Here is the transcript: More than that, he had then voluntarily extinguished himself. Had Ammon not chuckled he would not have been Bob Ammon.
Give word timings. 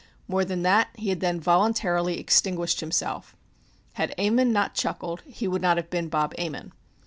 More 0.27 0.43
than 0.43 0.63
that, 0.63 0.89
he 0.95 1.09
had 1.09 1.19
then 1.19 1.39
voluntarily 1.39 2.17
extinguished 2.19 2.79
himself. 2.79 3.35
Had 3.93 4.15
Ammon 4.17 4.51
not 4.51 4.73
chuckled 4.73 5.21
he 5.27 5.47
would 5.47 5.61
not 5.61 5.77
have 5.77 5.91
been 5.91 6.09
Bob 6.09 6.33
Ammon. 6.39 6.71